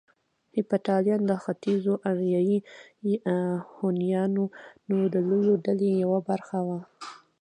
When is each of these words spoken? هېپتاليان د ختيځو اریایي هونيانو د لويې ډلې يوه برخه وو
هېپتاليان 0.55 1.21
د 1.29 1.31
ختيځو 1.43 1.93
اریایي 2.09 2.57
هونيانو 3.75 4.43
د 5.13 5.15
لويې 5.29 5.55
ډلې 5.65 5.89
يوه 6.03 6.19
برخه 6.29 6.57
وو 6.67 6.79